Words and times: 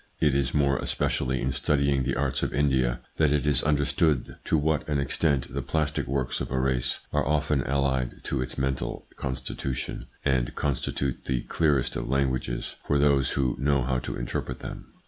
It 0.19 0.33
is 0.33 0.51
more 0.51 0.79
especially 0.79 1.43
in 1.43 1.51
studying 1.51 2.01
the 2.01 2.15
arts 2.15 2.41
of 2.41 2.55
India 2.55 3.01
that 3.17 3.31
it 3.31 3.45
is 3.45 3.61
understood 3.61 4.37
to 4.45 4.57
what 4.57 4.89
an 4.89 4.97
extent 4.97 5.53
the 5.53 5.61
plastic 5.61 6.07
works 6.07 6.41
of 6.41 6.49
a 6.49 6.59
race 6.59 7.01
are 7.13 7.23
often 7.23 7.61
allied 7.67 8.23
to 8.23 8.41
its 8.41 8.57
mental 8.57 9.05
constitution, 9.15 10.07
and 10.25 10.55
constitute 10.55 11.25
the 11.25 11.41
clearest 11.41 11.95
of 11.95 12.09
languages 12.09 12.77
for 12.83 12.97
those 12.97 13.33
who 13.33 13.55
know 13.59 13.83
how 13.83 13.99
to 13.99 14.15
interpret 14.17 14.61
them. 14.61 14.87